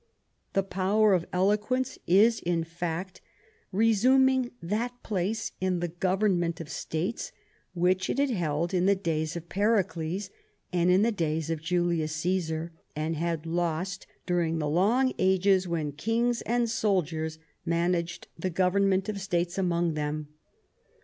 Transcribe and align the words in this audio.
The 0.53 0.63
power 0.63 1.13
of 1.13 1.27
eloquence 1.31 1.99
is 2.07 2.39
in 2.39 2.63
fact 2.63 3.21
resuming 3.71 4.49
that 4.59 5.03
place 5.03 5.51
in 5.61 5.79
the 5.79 5.89
government 5.89 6.59
of 6.59 6.69
states 6.71 7.31
which 7.75 8.09
it 8.09 8.17
had 8.17 8.31
held 8.31 8.73
in 8.73 8.87
the 8.87 8.95
days 8.95 9.35
of 9.35 9.47
Pericles 9.47 10.31
and 10.73 10.89
in 10.89 11.03
the 11.03 11.11
days 11.11 11.51
of 11.51 11.61
Julius 11.61 12.17
CsBsar, 12.19 12.71
and 12.95 13.15
had 13.15 13.45
lost 13.45 14.07
during 14.25 14.57
the 14.57 14.67
long 14.67 15.13
ages 15.19 15.67
when 15.67 15.91
kings 15.91 16.41
and 16.47 16.67
sol 16.67 17.03
diers 17.03 17.37
managed 17.63 18.27
the 18.39 18.49
government 18.49 19.07
of 19.07 19.21
states 19.21 19.55
among 19.59 19.93
them. 19.93 20.29